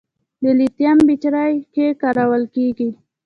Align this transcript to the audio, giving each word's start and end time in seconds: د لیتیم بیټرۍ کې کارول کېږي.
د 0.41 0.43
لیتیم 0.59 0.97
بیټرۍ 1.07 1.55
کې 1.73 1.85
کارول 2.01 2.43
کېږي. 2.55 2.89